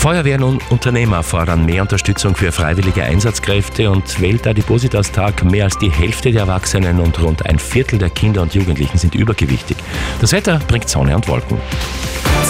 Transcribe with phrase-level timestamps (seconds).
[0.00, 5.44] Feuerwehren und Unternehmer fordern mehr Unterstützung für freiwillige Einsatzkräfte und Weltadipositas-Tag.
[5.44, 9.14] Mehr als die Hälfte der Erwachsenen und rund ein Viertel der Kinder und Jugendlichen sind
[9.14, 9.76] übergewichtig.
[10.18, 11.58] Das Wetter bringt Sonne und Wolken.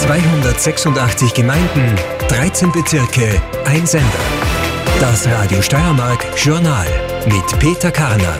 [0.00, 1.96] 286 Gemeinden,
[2.28, 4.06] 13 Bezirke, ein Sender.
[5.00, 6.86] Das Radio Steiermark Journal
[7.26, 8.38] mit Peter Karner.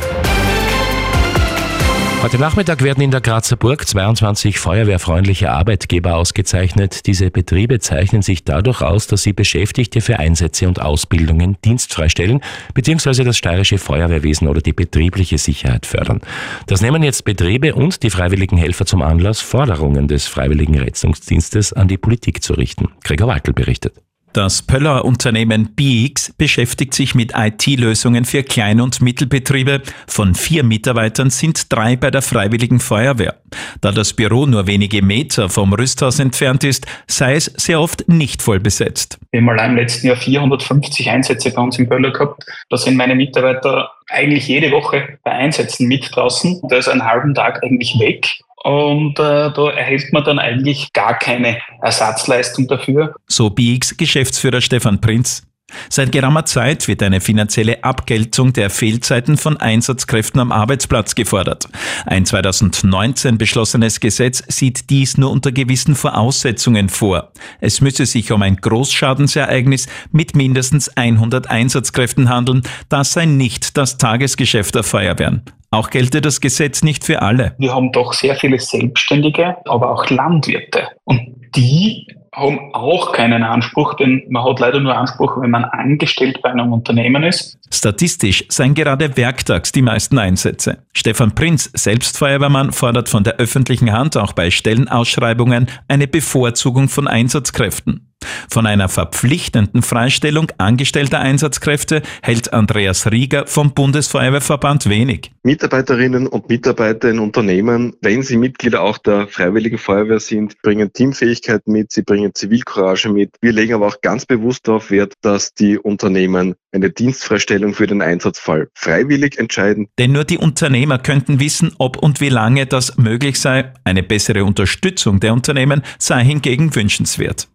[2.23, 7.07] Heute Nachmittag werden in der Grazer Burg 22 feuerwehrfreundliche Arbeitgeber ausgezeichnet.
[7.07, 12.43] Diese Betriebe zeichnen sich dadurch aus, dass sie Beschäftigte für Einsätze und Ausbildungen dienstfrei stellen,
[12.75, 16.21] beziehungsweise das steirische Feuerwehrwesen oder die betriebliche Sicherheit fördern.
[16.67, 21.89] Das nehmen jetzt Betriebe und die freiwilligen Helfer zum Anlass, Forderungen des Freiwilligen Rettungsdienstes an
[21.89, 22.91] die Politik zu richten.
[23.03, 23.95] Gregor Waltel berichtet.
[24.33, 29.83] Das Pöller Unternehmen BX beschäftigt sich mit IT-Lösungen für Klein- und Mittelbetriebe.
[30.07, 33.35] Von vier Mitarbeitern sind drei bei der Freiwilligen Feuerwehr.
[33.81, 38.41] Da das Büro nur wenige Meter vom Rüsthaus entfernt ist, sei es sehr oft nicht
[38.41, 39.19] voll besetzt.
[39.33, 42.45] Wir haben allein im letzten Jahr 450 Einsätze bei uns im Pöller gehabt.
[42.69, 46.61] Da sind meine Mitarbeiter eigentlich jede Woche bei Einsätzen mit draußen.
[46.69, 48.29] Da ist ein halben Tag eigentlich weg.
[48.63, 53.15] Und äh, da erhält man dann eigentlich gar keine Ersatzleistung dafür.
[53.27, 55.50] So BX-Geschäftsführer Stefan Prinz.
[55.89, 61.69] Seit geraumer Zeit wird eine finanzielle Abgeltung der Fehlzeiten von Einsatzkräften am Arbeitsplatz gefordert.
[62.07, 67.33] Ein 2019 beschlossenes Gesetz sieht dies nur unter gewissen Voraussetzungen vor.
[67.61, 72.63] Es müsse sich um ein Großschadensereignis mit mindestens 100 Einsatzkräften handeln.
[72.89, 75.43] Das sei nicht das Tagesgeschäft der Feuerwehren.
[75.73, 77.55] Auch gelte das Gesetz nicht für alle.
[77.59, 80.89] Wir haben doch sehr viele Selbstständige, aber auch Landwirte.
[81.05, 81.21] Und
[81.55, 86.51] die haben auch keinen Anspruch, denn man hat leider nur Anspruch, wenn man angestellt bei
[86.51, 87.59] einem Unternehmen ist.
[87.73, 90.79] Statistisch seien gerade werktags die meisten Einsätze.
[90.93, 97.09] Stefan Prinz, selbst Feuerwehrmann, fordert von der öffentlichen Hand auch bei Stellenausschreibungen eine Bevorzugung von
[97.09, 98.10] Einsatzkräften.
[98.53, 105.31] Von einer verpflichtenden Freistellung angestellter Einsatzkräfte hält Andreas Rieger vom Bundesfeuerwehrverband wenig.
[105.45, 111.67] Mitarbeiterinnen und Mitarbeiter in Unternehmen, wenn sie Mitglieder auch der Freiwilligen Feuerwehr sind, bringen Teamfähigkeit
[111.67, 113.37] mit, sie bringen Zivilcourage mit.
[113.41, 118.03] Wir legen aber auch ganz bewusst darauf Wert, dass die Unternehmen eine Dienstfreistellung für den
[118.03, 119.89] Einsatzfall freiwillig entscheiden.
[119.99, 123.73] Denn nur die Unternehmer könnten wissen, ob und wie lange das möglich sei.
[123.85, 127.49] Eine bessere Unterstützung der Unternehmen sei hingegen wünschenswert.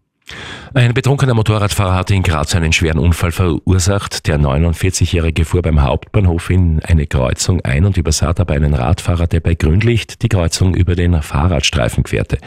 [0.74, 4.28] Ein betrunkener Motorradfahrer hatte in Graz einen schweren Unfall verursacht.
[4.28, 9.40] Der 49-Jährige fuhr beim Hauptbahnhof in eine Kreuzung ein und übersah dabei einen Radfahrer, der
[9.40, 12.40] bei Grünlicht die Kreuzung über den Fahrradstreifen querte.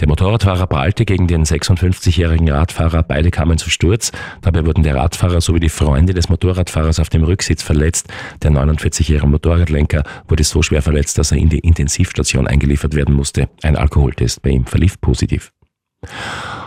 [0.00, 3.02] Der Motorradfahrer prallte gegen den 56-jährigen Radfahrer.
[3.02, 4.10] Beide kamen zu Sturz.
[4.40, 8.08] Dabei wurden der Radfahrer sowie die Freunde des Motorradfahrers auf dem Rücksitz verletzt.
[8.42, 13.48] Der 49-jährige Motorradlenker wurde so schwer verletzt, dass er in die Intensivstation eingeliefert werden musste.
[13.62, 15.52] Ein Alkoholtest bei ihm verlief positiv.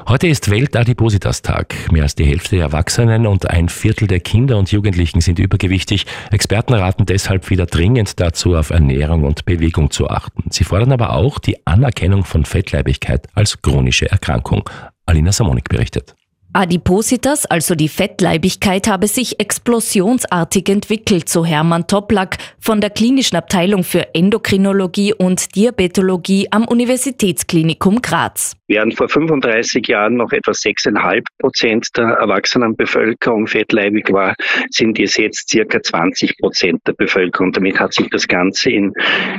[0.07, 1.91] Heute ist Welt-Adipositas-Tag.
[1.91, 6.05] Mehr als die Hälfte der Erwachsenen und ein Viertel der Kinder und Jugendlichen sind übergewichtig.
[6.31, 10.51] Experten raten deshalb wieder dringend dazu, auf Ernährung und Bewegung zu achten.
[10.51, 14.69] Sie fordern aber auch die Anerkennung von Fettleibigkeit als chronische Erkrankung.
[15.05, 16.13] Alina Samonik berichtet.
[16.53, 23.85] Adipositas, also die Fettleibigkeit, habe sich explosionsartig entwickelt, so Hermann Toplak von der Klinischen Abteilung
[23.85, 28.57] für Endokrinologie und Diabetologie am Universitätsklinikum Graz.
[28.71, 34.33] Während vor 35 Jahren noch etwa 6,5 Prozent der Erwachsenenbevölkerung fettleibig war,
[34.69, 37.51] sind es jetzt circa 20 Prozent der Bevölkerung.
[37.51, 38.93] Damit hat sich das Ganze in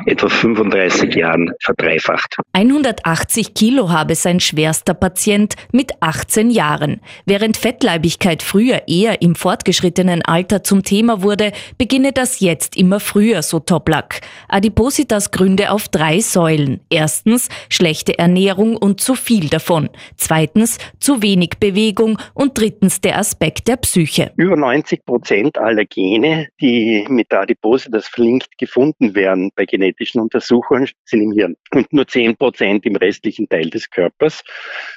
[0.04, 2.36] etwa 35 Jahren verdreifacht.
[2.52, 7.00] 180 Kilo habe sein schwerster Patient mit 18 Jahren.
[7.24, 13.40] Während Fettleibigkeit früher eher im fortgeschrittenen Alter zum Thema wurde, beginne das jetzt immer früher,
[13.40, 14.20] so Toplak.
[14.48, 16.80] Adipositas gründe auf drei Säulen.
[16.90, 19.88] Erstens schlechte Ernährung und zu viel davon.
[20.16, 24.32] Zweitens zu wenig Bewegung und drittens der Aspekt der Psyche.
[24.36, 30.88] Über 90 Prozent aller Gene, die mit der Adipositas verlinkt gefunden werden bei genetischen Untersuchungen,
[31.04, 34.42] sind im Hirn und nur 10 Prozent im restlichen Teil des Körpers,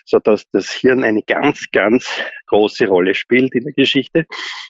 [0.06, 2.10] sodass das Hirn eine ganz ganz
[2.48, 4.26] große Rolle spielt in der Geschichte.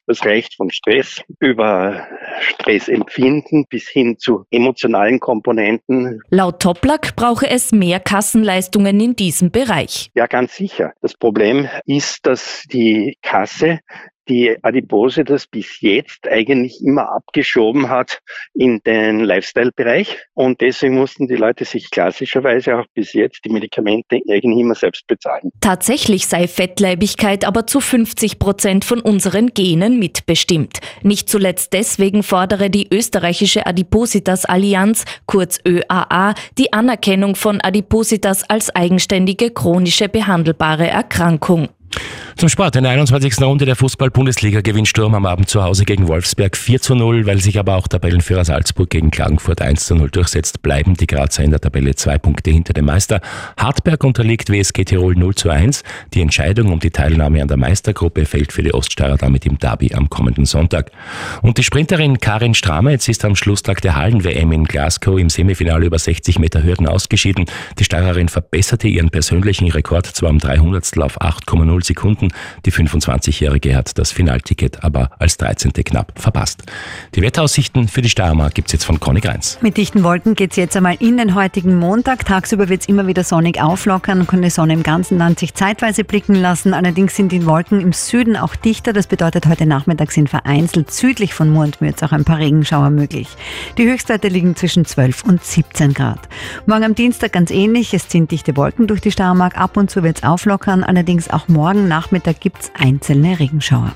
[0.08, 2.08] Das reicht von Stress über
[2.40, 6.22] Stressempfinden bis hin zu emotionalen Komponenten.
[6.30, 10.12] Laut Toplak brauche es mehr Kassenleistungen in diesem Bereich.
[10.16, 10.94] Ja, ganz sicher.
[11.02, 13.80] Das Problem ist, dass die Kasse
[14.28, 18.20] die Adipose das bis jetzt eigentlich immer abgeschoben hat
[18.54, 20.18] in den Lifestyle-Bereich.
[20.34, 25.08] Und deswegen mussten die Leute sich klassischerweise auch bis jetzt die Medikamente eigentlich immer selbst
[25.08, 25.52] bezahlen.
[25.62, 30.80] Tatsächlich sei Fettleibigkeit aber zu 50 Prozent von unseren Genen mitbestimmt.
[31.04, 38.76] Nicht zuletzt deswegen fordere die österreichische Adipositas Allianz, kurz ÖAA, die Anerkennung von Adipositas als
[38.76, 41.70] eigenständige chronische behandelbare Erkrankung.
[42.38, 42.76] Zum Sport.
[42.76, 43.42] In der 21.
[43.42, 47.40] Runde der Fußball-Bundesliga gewinnt Sturm am Abend zu Hause gegen Wolfsberg 4 zu 0, weil
[47.40, 51.52] sich aber auch Tabellenführer Salzburg gegen Klagenfurt 1 zu 0 durchsetzt, bleiben die Grazer in
[51.52, 53.22] der Tabelle zwei Punkte hinter dem Meister.
[53.56, 55.84] Hartberg unterliegt WSG Tirol 0 zu 1.
[56.14, 59.94] Die Entscheidung um die Teilnahme an der Meistergruppe fällt für die Oststeirer damit im Derby
[59.94, 60.92] am kommenden Sonntag.
[61.42, 66.00] Und die Sprinterin Karin Strametz ist am Schlusstag der Hallen-WM in Glasgow im Semifinale über
[66.00, 67.46] 60 Meter Hürden ausgeschieden.
[67.80, 72.25] Die Steirerin verbesserte ihren persönlichen Rekord zwar um 300 auf 8,0 Sekunden,
[72.66, 75.72] die 25-Jährige hat das Finalticket aber als 13.
[75.74, 76.64] knapp verpasst.
[77.16, 79.58] Die Wetteraussichten für die Steiermark gibt es jetzt von Conny Greins.
[79.62, 82.26] Mit dichten Wolken geht es jetzt einmal in den heutigen Montag.
[82.26, 85.54] Tagsüber wird es immer wieder sonnig auflockern und kann die Sonne im ganzen Land sich
[85.54, 86.74] zeitweise blicken lassen.
[86.74, 88.94] Allerdings sind die Wolken im Süden auch dichter.
[88.94, 92.90] Das bedeutet, heute Nachmittag sind vereinzelt südlich von Mur und Mürz auch ein paar Regenschauer
[92.90, 93.28] möglich.
[93.78, 96.20] Die Höchstwerte liegen zwischen 12 und 17 Grad.
[96.66, 97.94] Morgen am Dienstag ganz ähnlich.
[97.94, 99.58] Es ziehen dichte Wolken durch die Steiermark.
[99.58, 100.84] Ab und zu wird es auflockern.
[100.84, 103.94] Allerdings auch morgen Nachmittag gibt es einzelne Regenschauer.